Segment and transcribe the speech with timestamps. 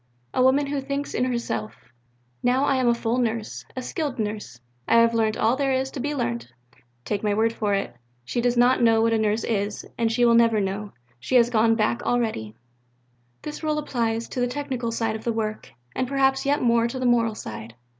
[0.33, 1.75] A woman who thinks in herself:
[2.41, 5.71] 'Now I am a full Nurse, a skilled Nurse, I have learnt all that there
[5.73, 6.47] is to be learnt'
[7.05, 10.25] take my word for it, she does not know what a Nurse is, and she
[10.25, 12.55] never will know; she is gone back already."
[13.43, 16.97] This rule applies to the technical side of the work, and perhaps yet more to
[16.97, 17.75] the moral side.